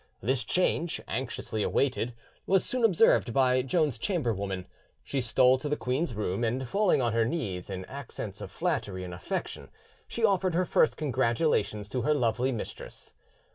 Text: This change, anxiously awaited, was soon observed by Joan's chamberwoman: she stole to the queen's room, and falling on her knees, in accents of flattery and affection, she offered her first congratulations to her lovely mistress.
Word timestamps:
This 0.19 0.43
change, 0.43 0.99
anxiously 1.07 1.61
awaited, 1.61 2.15
was 2.47 2.65
soon 2.65 2.83
observed 2.83 3.33
by 3.33 3.61
Joan's 3.61 3.99
chamberwoman: 3.99 4.65
she 5.03 5.21
stole 5.21 5.59
to 5.59 5.69
the 5.69 5.77
queen's 5.77 6.15
room, 6.15 6.43
and 6.43 6.67
falling 6.67 7.03
on 7.03 7.13
her 7.13 7.23
knees, 7.23 7.69
in 7.69 7.85
accents 7.85 8.41
of 8.41 8.49
flattery 8.49 9.03
and 9.03 9.13
affection, 9.13 9.69
she 10.07 10.25
offered 10.25 10.55
her 10.55 10.65
first 10.65 10.97
congratulations 10.97 11.87
to 11.89 12.01
her 12.01 12.15
lovely 12.15 12.51
mistress. 12.51 13.13